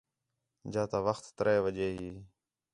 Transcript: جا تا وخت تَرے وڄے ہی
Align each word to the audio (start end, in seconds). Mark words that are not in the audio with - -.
جا 0.73 0.83
تا 0.91 0.99
وخت 1.07 1.23
تَرے 1.37 1.55
وڄے 1.63 1.87
ہی 1.97 2.09